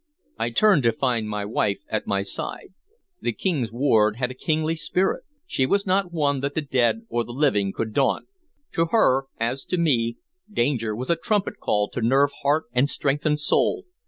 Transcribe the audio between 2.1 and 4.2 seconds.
side. The King's ward